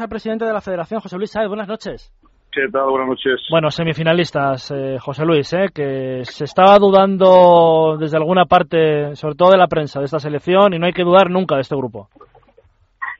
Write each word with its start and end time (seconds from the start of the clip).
al 0.00 0.08
presidente 0.08 0.44
de 0.44 0.52
la 0.52 0.60
Federación, 0.60 1.00
José 1.00 1.16
Luis 1.16 1.30
Sáez. 1.30 1.48
Buenas 1.48 1.68
noches. 1.68 2.12
¿Qué 2.52 2.62
tal? 2.72 2.90
Buenas 2.90 3.08
noches. 3.08 3.40
Bueno, 3.50 3.70
semifinalistas, 3.70 4.70
eh, 4.70 4.96
José 4.98 5.24
Luis, 5.24 5.52
eh, 5.52 5.66
que 5.74 6.24
se 6.24 6.44
estaba 6.44 6.78
dudando 6.78 7.96
desde 7.98 8.16
alguna 8.16 8.46
parte, 8.46 9.14
sobre 9.16 9.34
todo 9.34 9.50
de 9.50 9.58
la 9.58 9.68
prensa, 9.68 9.98
de 10.00 10.06
esta 10.06 10.18
selección 10.18 10.72
y 10.72 10.78
no 10.78 10.86
hay 10.86 10.92
que 10.92 11.04
dudar 11.04 11.30
nunca 11.30 11.56
de 11.56 11.60
este 11.60 11.76
grupo. 11.76 12.08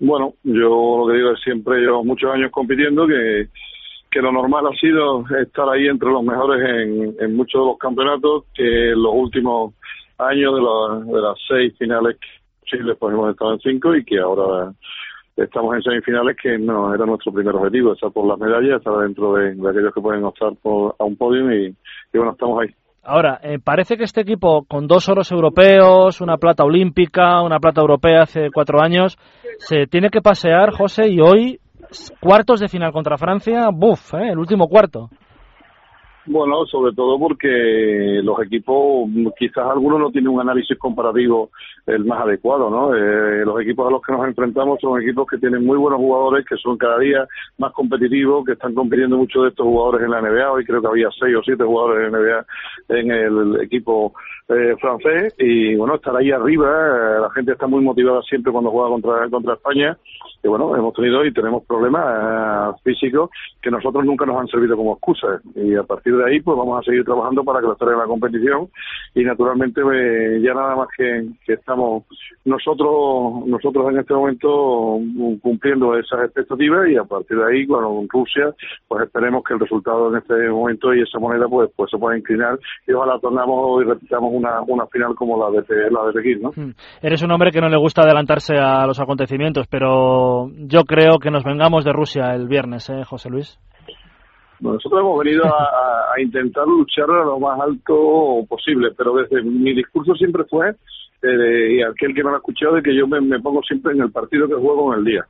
Bueno, 0.01 0.35
yo 0.45 0.99
lo 0.99 1.07
que 1.09 1.19
digo 1.19 1.33
es 1.33 1.41
siempre, 1.41 1.81
llevo 1.81 2.05
muchos 2.05 2.33
años 2.33 2.51
compitiendo, 2.51 3.07
que, 3.07 3.49
que 4.11 4.21
lo 4.21 4.33
normal 4.33 4.67
ha 4.67 4.77
sido 4.77 5.25
estar 5.41 5.69
ahí 5.69 5.87
entre 5.87 6.11
los 6.11 6.23
mejores 6.23 6.63
en, 6.63 7.15
en 7.21 7.37
muchos 7.37 7.61
de 7.61 7.67
los 7.67 7.79
campeonatos, 7.79 8.45
que 8.55 8.91
en 8.91 9.03
los 9.03 9.13
últimos 9.15 9.75
años 10.19 10.55
de, 10.55 11.13
de 11.13 11.21
las 11.21 11.37
seis 11.47 11.77
finales 11.79 12.17
Chile 12.69 12.95
pues 12.95 13.15
hemos 13.15 13.31
estado 13.31 13.55
en 13.55 13.61
cinco 13.61 13.95
y 13.95 14.05
que 14.05 14.19
ahora 14.19 14.73
estamos 15.43 15.75
en 15.75 15.83
semifinales 15.83 16.37
que 16.41 16.59
no 16.59 16.95
era 16.95 17.07
nuestro 17.07 17.33
primer 17.33 17.55
objetivo, 17.55 17.93
estar 17.93 18.11
por 18.11 18.27
las 18.27 18.39
medallas, 18.39 18.79
estar 18.79 18.97
dentro 18.99 19.35
de, 19.35 19.53
aquellos 19.53 19.95
que 19.95 20.01
pueden 20.01 20.25
optar 20.25 20.53
por, 20.61 20.95
a 20.99 21.05
un 21.05 21.17
podio 21.17 21.51
y, 21.53 21.75
bueno, 22.13 22.33
estamos 22.33 22.61
ahí. 22.61 22.75
Ahora, 23.05 23.39
eh, 23.43 23.59
parece 23.63 23.97
que 23.97 24.05
este 24.05 24.21
equipo, 24.21 24.65
con 24.69 24.87
dos 24.87 25.09
oros 25.09 25.31
europeos, 25.33 26.21
una 26.21 26.37
plata 26.37 26.65
olímpica, 26.65 27.41
una 27.43 27.59
plata 27.59 27.81
europea 27.81 28.23
hace 28.23 28.51
cuatro 28.53 28.83
años, 28.83 29.17
se 29.59 29.87
tiene 29.87 30.11
que 30.11 30.21
pasear, 30.21 30.73
José, 30.73 31.09
y 31.09 31.21
hoy 31.21 31.59
cuartos 32.21 32.61
de 32.61 32.69
final 32.69 32.93
contra 32.93 33.17
Francia, 33.17 33.69
buf, 33.73 34.13
eh, 34.15 34.31
el 34.33 34.39
último 34.39 34.69
cuarto. 34.69 35.09
Bueno, 36.31 36.67
sobre 36.67 36.93
todo 36.93 37.19
porque 37.19 38.21
los 38.23 38.39
equipos, 38.43 39.09
quizás 39.39 39.65
algunos 39.65 39.99
no 39.99 40.11
tienen 40.11 40.29
un 40.29 40.41
análisis 40.41 40.79
comparativo 40.79 41.49
el 41.87 42.05
más 42.05 42.21
adecuado, 42.21 42.69
¿no? 42.69 42.95
Eh, 42.95 43.47
los 43.47 43.59
equipos 43.63 43.89
a 43.89 43.91
los 43.91 44.03
que 44.03 44.13
nos 44.13 44.27
enfrentamos 44.27 44.79
son 44.79 45.01
equipos 45.01 45.27
que 45.27 45.39
tienen 45.39 45.65
muy 45.65 45.79
buenos 45.79 45.99
jugadores, 45.99 46.45
que 46.45 46.59
son 46.59 46.77
cada 46.77 46.99
día 46.99 47.27
más 47.57 47.73
competitivos, 47.73 48.45
que 48.45 48.53
están 48.53 48.75
compitiendo 48.75 49.17
muchos 49.17 49.45
de 49.45 49.49
estos 49.49 49.65
jugadores 49.65 50.03
en 50.05 50.11
la 50.11 50.21
NBA. 50.21 50.53
Hoy 50.53 50.67
creo 50.67 50.83
que 50.83 50.89
había 50.89 51.09
seis 51.19 51.35
o 51.35 51.43
siete 51.43 51.65
jugadores 51.65 52.07
en 52.07 52.13
NBA 52.13 52.47
en 52.91 53.11
el 53.11 53.61
equipo 53.63 54.13
eh, 54.49 54.77
francés 54.81 55.35
y 55.39 55.77
bueno, 55.77 55.97
estar 55.97 56.17
ahí 56.17 56.31
arriba, 56.31 56.67
eh, 56.67 57.21
la 57.21 57.31
gente 57.35 57.53
está 57.53 57.67
muy 57.67 57.83
motivada 57.83 58.23
siempre 58.23 58.51
cuando 58.51 58.71
juega 58.71 58.89
contra, 58.89 59.29
contra 59.29 59.55
España 59.55 59.99
y 60.43 60.49
bueno, 60.49 60.75
hemos 60.75 60.95
tenido 60.95 61.23
y 61.25 61.33
tenemos 61.35 61.65
problemas 61.67 62.05
eh, 62.07 62.81
físicos 62.83 63.29
que 63.61 63.71
nosotros 63.71 64.07
nunca 64.07 64.25
nos 64.25 64.41
han 64.41 64.49
servido 64.49 64.75
como 64.75 64.95
excusa 64.95 65.41
y 65.55 65.75
a 65.75 65.83
partir 65.83 66.17
de 66.17 66.18
ahí 66.25 66.41
pues 66.41 66.57
vamos 66.57 66.81
a 66.81 66.83
seguir 66.83 67.05
trabajando 67.05 67.45
para 67.45 67.61
que 67.61 67.67
lo 67.67 67.93
en 67.93 67.99
la 67.99 68.07
competición 68.07 68.69
y 69.15 69.25
naturalmente 69.25 69.81
eh, 69.81 70.41
ya 70.43 70.55
nada 70.55 70.77
más 70.77 70.89
que, 70.97 71.27
estamos 71.47 72.05
nosotros 72.45 73.47
nosotros 73.47 73.91
en 73.91 73.99
este 73.99 74.15
momento 74.15 74.99
cumpliendo 75.43 75.97
esas 75.97 76.25
expectativas 76.25 76.89
y 76.89 76.97
a 76.97 77.05
partir 77.05 77.39
de 77.39 77.47
ahí 77.47 77.67
bueno 77.67 77.89
con 77.89 78.09
Rusia 78.09 78.55
pues 78.87 79.05
esperemos 79.05 79.43
que 79.45 79.55
el 79.55 79.61
resultado 79.61 80.11
en 80.11 80.19
este 80.19 80.49
momento 80.51 80.95
y 80.95 81.03
esa 81.03 81.19
moneda 81.19 81.47
pues 81.49 81.71
pues 81.77 81.91
se 81.91 81.99
pueda 81.99 82.17
inclinar 82.17 82.59
y 82.87 82.93
ojalá 82.93 83.19
tornamos 83.19 83.83
y 83.83 83.87
repitamos 83.87 84.31
una, 84.33 84.61
una 84.63 84.87
final 84.87 85.15
como 85.15 85.39
la 85.39 85.51
de 85.61 85.91
la 85.91 86.07
de 86.07 86.13
Pekín, 86.13 86.43
¿no? 86.43 86.51
Hmm. 86.55 86.75
Eres 87.03 87.23
un 87.23 87.31
hombre 87.31 87.51
que 87.51 87.61
no 87.61 87.69
le 87.69 87.79
gusta 87.79 88.03
adelantarse 88.03 88.57
a 88.57 88.87
los 88.87 89.01
acontecimientos 89.01 89.67
pero 89.71 90.51
yo 90.57 90.85
creo 90.85 91.19
que 91.19 91.31
nos 91.31 91.45
vengamos 91.45 91.85
de 91.85 91.93
Rusia 91.93 92.35
el 92.35 92.49
viernes, 92.49 92.89
¿eh, 92.91 93.05
José 93.05 93.31
Luis? 93.31 93.59
Nosotros 94.61 95.01
hemos 95.01 95.19
venido 95.19 95.45
a, 95.45 96.21
intentar 96.21 96.67
luchar 96.67 97.09
a 97.11 97.25
lo 97.25 97.39
más 97.39 97.61
alto 97.61 98.45
posible, 98.49 98.91
pero 98.97 99.15
desde 99.15 99.41
mi 99.43 99.73
discurso 99.73 100.15
siempre 100.15 100.43
fue, 100.45 100.71
eh, 101.23 101.77
y 101.77 101.83
aquel 101.83 102.13
que 102.13 102.23
no 102.25 102.31
lo 102.31 102.37
ha 102.37 102.39
escuchado, 102.39 102.75
de 102.75 102.83
que 102.83 102.95
yo 102.95 103.07
me 103.07 103.39
pongo 103.41 103.63
siempre 103.63 103.93
en 103.93 104.03
el 104.03 104.11
partido 104.11 104.49
que 104.49 104.55
juego 104.55 104.93
en 104.93 104.99
el 104.99 105.05
día. 105.05 105.27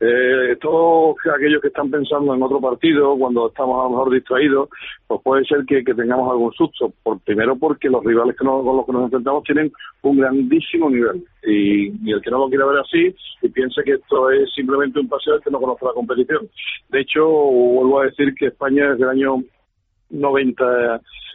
Eh, 0.00 0.56
todos 0.60 1.16
aquellos 1.34 1.60
que 1.60 1.68
están 1.68 1.90
pensando 1.90 2.34
en 2.34 2.42
otro 2.42 2.60
partido, 2.60 3.16
cuando 3.18 3.48
estamos 3.48 3.80
a 3.80 3.84
lo 3.84 3.90
mejor 3.90 4.12
distraídos, 4.12 4.68
pues 5.06 5.20
puede 5.22 5.44
ser 5.44 5.64
que, 5.66 5.82
tengamos 5.82 6.30
algún 6.30 6.52
susto. 6.52 6.92
Por, 7.02 7.20
primero 7.20 7.56
porque 7.56 7.88
los 7.88 8.04
rivales 8.04 8.36
que 8.36 8.44
con 8.44 8.76
los 8.76 8.86
que 8.86 8.92
nos 8.92 9.04
enfrentamos 9.04 9.44
tienen 9.44 9.72
un 10.02 10.18
grandísimo 10.18 10.90
nivel. 10.90 11.24
Y, 11.42 12.10
el 12.10 12.20
que 12.22 12.30
no 12.30 12.38
lo 12.38 12.48
quiera 12.48 12.66
ver 12.66 12.78
así 12.78 13.14
y 13.42 13.48
piense 13.48 13.82
que 13.84 13.92
esto 13.92 14.30
es 14.30 14.50
simplemente 14.54 15.00
un 15.00 15.08
paseo 15.08 15.40
que 15.40 15.50
no 15.50 15.60
conoce 15.60 15.84
la 15.84 15.92
competición. 15.92 16.48
De 16.88 17.00
hecho, 17.00 17.26
vuelvo 17.26 18.00
a 18.00 18.06
decir 18.06 18.34
que 18.34 18.46
España 18.46 18.90
desde 18.92 19.04
el 19.04 19.10
año 19.10 19.44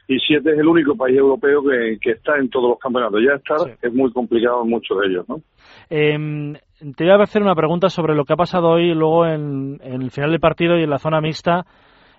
97 0.07 0.51
es 0.51 0.59
el 0.59 0.67
único 0.67 0.95
país 0.95 1.17
europeo 1.17 1.61
que, 1.63 2.11
está 2.11 2.37
en 2.37 2.49
todos 2.49 2.69
los 2.69 2.79
campeonatos. 2.79 3.21
Ya 3.25 3.35
estar 3.35 3.77
es 3.81 3.93
muy 3.93 4.11
complicado 4.11 4.63
en 4.63 4.69
muchos 4.69 4.97
de 4.99 5.07
ellos, 5.07 5.29
¿no? 5.29 5.41
Eh, 5.89 6.53
te 6.95 7.03
voy 7.03 7.13
a 7.13 7.23
hacer 7.23 7.41
una 7.41 7.55
pregunta 7.55 7.89
sobre 7.89 8.15
lo 8.15 8.25
que 8.25 8.33
ha 8.33 8.37
pasado 8.37 8.69
hoy 8.69 8.93
luego 8.93 9.25
en, 9.27 9.79
el 9.83 10.09
final 10.09 10.31
del 10.31 10.39
partido 10.39 10.77
y 10.77 10.83
en 10.83 10.89
la 10.89 10.97
zona 10.97 11.21
mixta. 11.21 11.65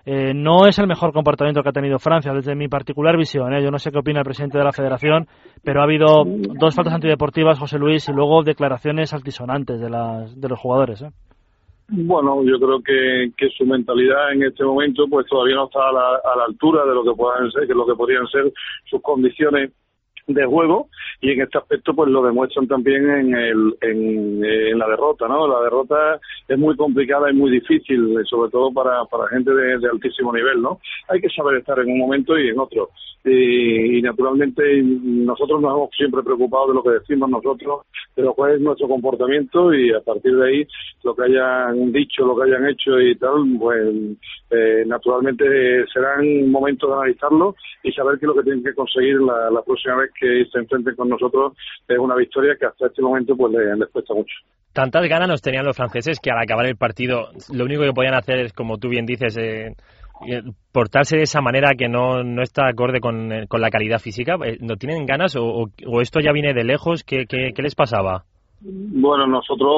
Eh, 0.05 0.33
no 0.33 0.67
es 0.67 0.77
el 0.79 0.87
mejor 0.87 1.13
comportamiento 1.13 1.63
que 1.63 1.69
ha 1.69 1.73
tenido 1.73 1.97
Francia, 1.97 2.33
desde 2.33 2.55
mi 2.55 2.67
particular 2.67 3.17
visión. 3.17 3.53
¿eh? 3.53 3.63
Yo 3.63 3.71
no 3.71 3.79
sé 3.79 3.89
qué 3.89 3.99
opina 3.99 4.19
el 4.19 4.25
presidente 4.25 4.57
de 4.57 4.63
la 4.63 4.73
federación, 4.73 5.27
pero 5.63 5.79
ha 5.79 5.83
habido 5.83 6.23
dos 6.25 6.75
faltas 6.75 6.93
antideportivas, 6.93 7.57
José 7.57 7.77
Luis, 7.77 8.07
y 8.09 8.11
luego 8.11 8.43
declaraciones 8.43 9.13
altisonantes 9.13 9.79
de, 9.79 9.89
las, 9.89 10.39
de 10.39 10.49
los 10.49 10.59
jugadores. 10.59 11.01
¿eh? 11.03 11.09
Bueno, 11.89 12.43
yo 12.43 12.59
creo 12.59 12.81
que, 12.81 13.31
que, 13.37 13.49
su 13.49 13.65
mentalidad 13.65 14.31
en 14.31 14.43
este 14.43 14.63
momento 14.63 15.05
pues 15.09 15.27
todavía 15.27 15.55
no 15.55 15.65
está 15.65 15.89
a 15.89 15.91
la, 15.91 16.15
a 16.15 16.37
la 16.37 16.45
altura 16.45 16.85
de 16.85 16.93
lo 16.95 17.03
que 17.03 17.11
puedan 17.11 17.51
ser, 17.51 17.67
que 17.67 17.73
lo 17.73 17.85
que 17.85 17.95
podrían 17.95 18.25
ser 18.27 18.51
sus 18.85 19.01
condiciones 19.01 19.71
de 20.27 20.45
juego 20.45 20.87
y 21.21 21.31
en 21.31 21.41
este 21.41 21.57
aspecto 21.57 21.93
pues 21.93 22.09
lo 22.09 22.23
demuestran 22.23 22.67
también 22.67 23.09
en, 23.09 23.35
el, 23.35 23.75
en, 23.81 24.77
la 24.77 24.87
derrota, 24.87 25.27
¿no? 25.27 25.47
La 25.47 25.61
derrota 25.61 26.19
es 26.47 26.57
muy 26.57 26.75
complicada 26.75 27.29
y 27.29 27.33
muy 27.33 27.51
difícil, 27.51 28.17
sobre 28.29 28.51
todo 28.51 28.71
para, 28.71 29.05
para 29.05 29.29
gente 29.29 29.53
de, 29.53 29.87
altísimo 29.89 30.33
nivel, 30.33 30.61
¿no? 30.61 30.79
Hay 31.09 31.21
que 31.21 31.29
saber 31.29 31.57
estar 31.57 31.79
en 31.79 31.91
un 31.91 31.99
momento 31.99 32.37
y 32.37 32.49
en 32.49 32.59
otro. 32.59 32.89
Y, 33.25 34.01
naturalmente 34.01 34.81
nosotros 34.83 35.61
nos 35.61 35.71
hemos 35.71 35.89
siempre 35.95 36.21
preocupado 36.23 36.67
de 36.67 36.73
lo 36.73 36.83
que 36.83 36.89
decimos 36.89 37.29
nosotros, 37.29 37.85
de 38.17 38.23
lo 38.23 38.33
cual 38.33 38.55
es 38.55 38.61
nuestro 38.61 38.87
comportamiento 38.89 39.73
y 39.73 39.93
a 39.93 40.01
partir 40.01 40.35
de 40.35 40.45
ahí 40.45 40.67
lo 41.03 41.15
que 41.15 41.23
hayan 41.23 41.91
dicho, 41.93 42.25
lo 42.25 42.35
que 42.35 42.43
hayan 42.43 42.67
hecho 42.67 42.99
y 42.99 43.15
tal, 43.15 43.45
pues 43.57 43.95
eh, 44.51 44.83
naturalmente 44.85 45.85
serán 45.93 46.51
momentos 46.51 46.89
de 46.89 46.95
analizarlo 46.95 47.55
y 47.81 47.93
saber 47.93 48.19
qué 48.19 48.25
es 48.25 48.27
lo 48.27 48.35
que 48.35 48.43
tienen 48.43 48.63
que 48.63 48.73
conseguir 48.73 49.21
la, 49.21 49.49
la 49.49 49.61
próxima 49.61 49.95
vez 49.95 50.11
que 50.19 50.45
se 50.51 50.59
enfrenten 50.59 50.95
con 50.95 51.09
nosotros 51.09 51.53
es 51.87 51.97
una 51.97 52.15
victoria 52.15 52.55
que 52.59 52.65
hasta 52.65 52.87
este 52.87 53.01
momento 53.01 53.35
pues 53.35 53.53
les, 53.53 53.89
cuesta 53.89 54.13
mucho. 54.13 54.33
Tantas 54.73 55.07
ganas 55.07 55.27
nos 55.27 55.41
tenían 55.41 55.65
los 55.65 55.77
franceses 55.77 56.19
que 56.19 56.31
al 56.31 56.39
acabar 56.39 56.65
el 56.65 56.77
partido 56.77 57.29
lo 57.53 57.65
único 57.65 57.83
que 57.83 57.93
podían 57.93 58.15
hacer 58.15 58.39
es, 58.39 58.53
como 58.53 58.77
tú 58.77 58.89
bien 58.89 59.05
dices, 59.05 59.37
eh, 59.37 59.75
eh, 60.27 60.41
portarse 60.71 61.17
de 61.17 61.23
esa 61.23 61.41
manera 61.41 61.73
que 61.77 61.87
no, 61.87 62.23
no 62.23 62.41
está 62.41 62.67
acorde 62.67 62.99
con, 62.99 63.31
eh, 63.31 63.47
con 63.47 63.61
la 63.61 63.69
calidad 63.69 63.99
física. 63.99 64.37
¿No 64.61 64.75
tienen 64.77 65.05
ganas 65.05 65.35
o, 65.35 65.43
o, 65.85 66.01
esto 66.01 66.19
ya 66.19 66.31
viene 66.31 66.53
de 66.53 66.63
lejos? 66.63 67.03
¿Qué, 67.03 67.25
qué, 67.27 67.51
qué 67.55 67.61
les 67.61 67.75
pasaba? 67.75 68.23
Bueno, 68.65 69.27
nosotros 69.27 69.69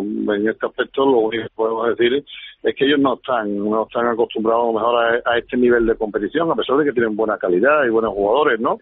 en 0.00 0.48
este 0.48 0.66
aspecto 0.66 1.04
lo 1.04 1.18
único 1.18 1.44
que 1.44 1.54
podemos 1.54 1.88
decir 1.88 2.24
es 2.62 2.74
que 2.74 2.84
ellos 2.84 2.98
no 2.98 3.14
están 3.14 3.56
no 3.56 3.84
están 3.84 4.06
acostumbrados 4.06 4.74
mejor 4.74 5.22
a, 5.24 5.38
este 5.38 5.56
nivel 5.56 5.86
de 5.86 5.96
competición, 5.96 6.50
a 6.50 6.54
pesar 6.54 6.76
de 6.76 6.86
que 6.86 6.92
tienen 6.92 7.16
buena 7.16 7.38
calidad 7.38 7.84
y 7.84 7.90
buenos 7.90 8.12
jugadores, 8.12 8.60
¿no? 8.60 8.78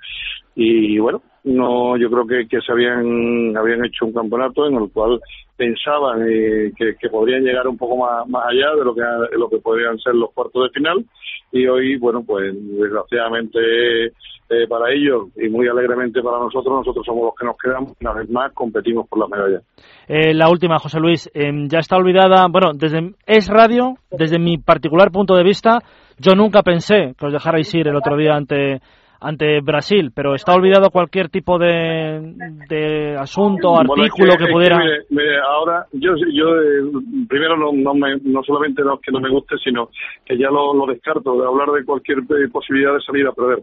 Y 0.55 0.99
bueno, 0.99 1.23
no 1.47 1.97
yo 1.97 2.11
creo 2.11 2.27
que, 2.27 2.49
que 2.49 2.61
se 2.61 2.73
habían 2.73 3.57
habían 3.57 3.85
hecho 3.85 4.05
un 4.05 4.13
campeonato 4.13 4.67
en 4.67 4.75
el 4.75 4.91
cual 4.93 5.21
pensaban 5.57 6.27
eh, 6.29 6.73
que, 6.77 7.09
podrían 7.09 7.43
llegar 7.43 7.67
un 7.69 7.79
poco 7.79 7.97
más, 7.97 8.29
más 8.29 8.47
allá 8.49 8.75
de 8.77 8.85
lo 8.85 8.95
que 8.95 9.01
de 9.01 9.39
lo 9.39 9.49
que 9.49 9.59
podrían 9.59 9.99
ser 9.99 10.15
los 10.15 10.33
cuartos 10.33 10.65
de 10.65 10.71
final. 10.71 11.05
Y 11.53 11.67
hoy 11.67 11.97
bueno 11.97 12.23
pues 12.27 12.53
desgraciadamente 12.53 14.13
eh, 14.49 14.67
para 14.69 14.93
ellos 14.93 15.29
y 15.37 15.49
muy 15.49 15.67
alegremente 15.67 16.23
para 16.23 16.39
nosotros, 16.39 16.79
nosotros 16.79 17.05
somos 17.05 17.25
los 17.25 17.35
que 17.35 17.47
nos 17.47 17.57
quedamos, 17.59 17.93
una 18.01 18.13
vez 18.13 18.31
más 18.31 18.53
competimos 18.53 19.09
por 19.09 19.19
la 19.19 19.27
medalla. 19.29 19.61
Eh, 20.07 20.35
la 20.35 20.49
última, 20.49 20.79
José 20.79 21.01
Luis, 21.01 21.29
em, 21.35 21.69
ya 21.69 21.81
está 21.81 21.97
olvidada, 21.97 22.47
bueno, 22.49 22.73
desde 22.73 23.15
Es 23.27 23.49
Radio, 23.49 23.95
desde 24.09 24.39
mi 24.39 24.59
particular 24.59 25.11
punto 25.11 25.35
de 25.35 25.43
vista, 25.43 25.81
yo 26.19 26.37
nunca 26.37 26.63
pensé 26.63 27.15
que 27.19 27.27
os 27.27 27.33
dejarais 27.33 27.75
ir 27.75 27.89
el 27.89 27.97
otro 27.97 28.17
día 28.17 28.37
ante 28.37 28.81
ante 29.21 29.61
Brasil, 29.61 30.13
pero 30.15 30.35
está 30.35 30.55
olvidado 30.55 30.91
cualquier 30.91 31.29
tipo 31.29 31.59
de, 31.59 32.35
de 32.69 33.17
asunto, 33.17 33.79
artículo 33.79 34.37
que, 34.37 34.47
pudiera. 34.47 34.79
mire, 35.11 35.39
ahora, 35.41 35.87
yo, 35.93 36.15
yo 36.33 36.61
eh, 36.61 36.83
primero 37.29 37.57
no, 37.57 37.73
no, 37.73 37.95
me, 37.95 38.17
no 38.25 38.43
solamente 38.43 38.83
no, 38.83 38.99
que 38.99 39.13
no 39.13 39.21
me 39.21 39.31
guste, 39.31 39.57
sino 39.63 39.91
que 40.25 40.37
ya 40.39 40.51
lo, 40.51 40.75
lo 40.75 40.87
descarto 40.87 41.41
de 41.41 41.47
hablar 41.47 41.71
de 41.71 41.85
cualquier 41.85 42.19
posibilidad 42.53 42.95
de 42.95 43.01
salir 43.01 43.27
a 43.27 43.33
perder. 43.33 43.59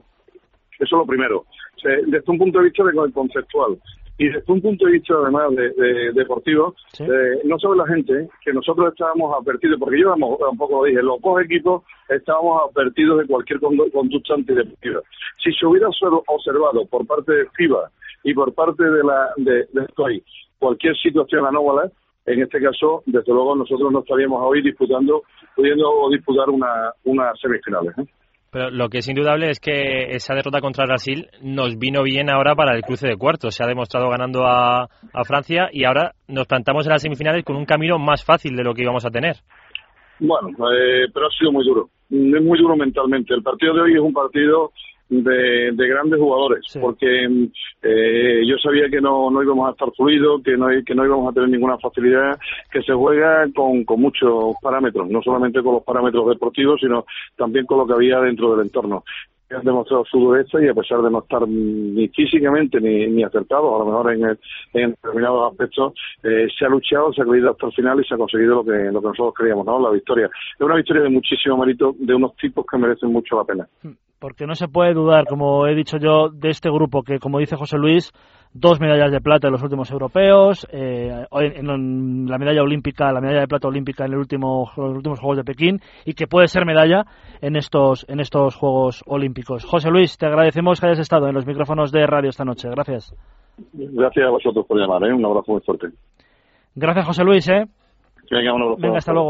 Eso 0.79 0.83
es 0.83 0.91
lo 0.91 1.05
primero. 1.05 1.45
desde 1.83 2.31
un 2.31 2.37
punto 2.37 2.59
de 2.59 2.65
vista 2.65 2.83
de, 2.83 3.11
conceptual 3.11 3.77
y 4.17 4.29
desde 4.29 4.51
un 4.51 4.61
punto 4.61 4.85
de 4.85 4.91
vista 4.91 5.15
además 5.15 5.55
de, 5.55 6.11
deportivo, 6.13 6.75
eh, 6.99 7.41
no 7.45 7.57
sabe 7.57 7.77
la 7.77 7.87
gente 7.87 8.29
que 8.43 8.53
nosotros 8.53 8.91
estábamos 8.91 9.35
advertidos, 9.39 9.79
porque 9.79 10.01
yo 10.01 10.15
tampoco 10.39 10.81
lo 10.81 10.83
dije, 10.83 11.01
los 11.01 11.19
dos 11.21 11.41
equipos 11.41 11.83
estábamos 12.09 12.69
advertidos 12.69 13.19
de 13.19 13.27
cualquier 13.27 13.59
conducta 13.59 14.35
antideportiva. 14.35 15.01
Si 15.43 15.51
se 15.53 15.65
hubiera 15.65 15.87
observado 15.87 16.85
por 16.85 17.07
parte 17.07 17.33
de 17.33 17.49
FIBA 17.55 17.89
y 18.23 18.33
por 18.33 18.53
parte 18.53 18.83
de 18.83 19.03
la 19.03 19.29
de, 19.37 19.67
de 19.73 20.23
cualquier 20.59 20.95
situación 20.97 21.45
anómala, 21.45 21.91
en 22.25 22.41
este 22.41 22.61
caso, 22.61 23.03
desde 23.05 23.33
luego, 23.33 23.55
nosotros 23.55 23.91
no 23.91 23.99
estaríamos 23.99 24.41
hoy 24.43 24.61
disputando, 24.61 25.23
pudiendo 25.55 26.09
disputar 26.09 26.49
una, 26.49 26.93
una 27.03 27.33
semifinales. 27.35 27.97
¿eh? 27.97 28.05
Pero 28.53 28.69
lo 28.69 28.87
que 28.87 28.99
es 28.99 29.09
indudable 29.09 29.49
es 29.49 29.59
que 29.59 30.11
esa 30.11 30.35
derrota 30.35 30.61
contra 30.61 30.85
Brasil 30.85 31.27
nos 31.41 31.75
vino 31.79 32.03
bien 32.03 32.29
ahora 32.29 32.53
para 32.53 32.75
el 32.75 32.83
cruce 32.83 33.07
de 33.07 33.17
cuartos. 33.17 33.55
Se 33.55 33.63
ha 33.63 33.67
demostrado 33.67 34.07
ganando 34.09 34.45
a, 34.45 34.87
Francia 35.25 35.69
y 35.73 35.85
ahora 35.85 36.11
nos 36.27 36.45
plantamos 36.45 36.85
en 36.85 36.91
las 36.91 37.01
semifinales 37.01 37.43
con 37.43 37.55
un 37.55 37.65
camino 37.65 37.97
más 37.97 38.23
fácil 38.23 38.55
de 38.55 38.63
lo 38.63 38.75
que 38.75 38.83
íbamos 38.83 39.05
a 39.05 39.09
tener. 39.09 39.37
Bueno, 40.19 40.49
eh, 40.71 41.07
pero 41.11 41.25
ha 41.25 41.31
sido 41.31 41.51
muy 41.51 41.65
duro. 41.65 41.89
Es 42.11 42.43
muy 42.43 42.59
duro 42.59 42.75
mentalmente. 42.75 43.33
El 43.33 43.41
partido 43.41 43.73
de 43.73 43.81
hoy 43.81 43.93
es 43.95 43.99
un 43.99 44.13
partido 44.13 44.71
de, 45.21 45.87
grandes 45.87 46.19
jugadores, 46.19 46.65
porque 46.79 47.25
eh, 47.81 48.41
yo 48.47 48.57
sabía 48.57 48.89
que 48.89 49.01
no, 49.01 49.29
no 49.29 49.43
íbamos 49.43 49.67
a 49.67 49.71
estar 49.71 49.91
fluidos, 49.91 50.41
que 50.43 50.57
no, 50.57 50.67
que 50.85 50.95
no 50.95 51.05
íbamos 51.05 51.29
a 51.29 51.33
tener 51.33 51.49
ninguna 51.49 51.77
facilidad, 51.77 52.39
que 52.71 52.81
se 52.81 52.93
juega 52.93 53.45
con, 53.53 53.83
con 53.83 54.01
muchos 54.01 54.55
parámetros, 54.61 55.09
no 55.09 55.21
solamente 55.21 55.61
con 55.61 55.75
los 55.75 55.83
parámetros 55.83 56.27
deportivos, 56.29 56.79
sino 56.79 57.05
también 57.35 57.65
con 57.65 57.79
lo 57.79 57.87
que 57.87 57.93
había 57.93 58.19
dentro 58.19 58.55
del 58.55 58.65
entorno 58.65 59.03
han 59.55 59.63
demostrado 59.63 60.05
su 60.05 60.19
dureza 60.19 60.61
y 60.61 60.67
a 60.67 60.73
pesar 60.73 61.01
de 61.01 61.11
no 61.11 61.19
estar 61.19 61.47
ni 61.47 62.07
físicamente 62.09 62.79
ni, 62.79 63.07
ni 63.07 63.23
acertados, 63.23 63.73
a 63.75 63.79
lo 63.79 63.85
mejor 63.85 64.13
en, 64.13 64.37
en 64.73 64.91
determinados 64.91 65.51
aspectos, 65.51 65.93
eh, 66.23 66.47
se 66.57 66.65
ha 66.65 66.69
luchado, 66.69 67.13
se 67.13 67.21
ha 67.21 67.25
creído 67.25 67.51
hasta 67.51 67.67
el 67.67 67.73
final 67.73 67.99
y 67.99 68.07
se 68.07 68.15
ha 68.15 68.17
conseguido 68.17 68.55
lo 68.55 68.63
que, 68.63 68.91
lo 68.91 69.01
que 69.01 69.07
nosotros 69.07 69.33
queríamos, 69.37 69.65
¿no? 69.65 69.79
La 69.79 69.91
victoria. 69.91 70.25
Es 70.25 70.61
una 70.61 70.75
victoria 70.75 71.03
de 71.03 71.09
muchísimo 71.09 71.57
mérito 71.57 71.95
de 71.97 72.15
unos 72.15 72.35
tipos 72.37 72.65
que 72.69 72.77
merecen 72.77 73.11
mucho 73.11 73.37
la 73.37 73.43
pena. 73.43 73.67
Porque 74.23 74.47
no 74.47 74.55
se 74.55 74.69
puede 74.69 74.93
dudar, 74.93 75.25
como 75.25 75.67
he 75.67 75.75
dicho 75.75 75.97
yo, 75.97 76.29
de 76.29 76.47
este 76.47 76.69
grupo 76.69 77.03
que, 77.03 77.19
como 77.19 77.39
dice 77.39 77.57
José 77.57 77.77
Luis, 77.77 78.13
dos 78.53 78.79
medallas 78.79 79.11
de 79.11 79.19
plata 79.19 79.47
en 79.47 79.51
los 79.51 79.61
últimos 79.61 79.91
europeos, 79.91 80.65
eh, 80.71 81.25
en, 81.29 82.25
la 82.29 82.37
medalla 82.37 82.61
olímpica, 82.61 83.11
la 83.11 83.19
medalla 83.19 83.41
de 83.41 83.49
plata 83.49 83.67
olímpica 83.67 84.05
en 84.05 84.13
el 84.13 84.19
último, 84.19 84.71
los 84.77 84.95
últimos 84.95 85.19
Juegos 85.19 85.35
de 85.35 85.43
Pekín 85.43 85.81
y 86.05 86.13
que 86.13 86.27
puede 86.27 86.47
ser 86.47 86.65
medalla 86.65 87.03
en 87.41 87.57
estos, 87.57 88.05
en 88.07 88.21
estos 88.21 88.55
Juegos 88.55 89.03
Olímpicos. 89.07 89.65
José 89.65 89.89
Luis, 89.89 90.17
te 90.17 90.25
agradecemos 90.25 90.79
que 90.79 90.85
hayas 90.85 90.99
estado 90.99 91.27
en 91.27 91.33
los 91.33 91.45
micrófonos 91.45 91.91
de 91.91 92.07
radio 92.07 92.29
esta 92.29 92.45
noche. 92.45 92.69
Gracias. 92.69 93.13
Gracias 93.73 94.25
a 94.25 94.29
vosotros 94.29 94.65
por 94.65 94.79
llamar. 94.79 95.03
¿eh? 95.03 95.13
Un 95.13 95.25
abrazo 95.25 95.51
muy 95.51 95.59
fuerte. 95.59 95.87
Gracias, 96.75 97.05
José 97.05 97.25
Luis. 97.25 97.49
¿eh? 97.49 97.65
Venga, 98.31 98.53
un 98.53 98.61
abrazo. 98.61 98.81
Venga, 98.81 98.97
hasta 98.99 99.11
luego. 99.11 99.21